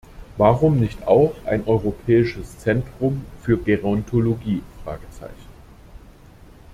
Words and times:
Warum 0.35 0.79
nicht 0.79 1.05
auch 1.07 1.35
ein 1.45 1.67
europäisches 1.67 2.57
Zentrum 2.57 3.23
für 3.43 3.59
Gerontologie? 3.59 4.63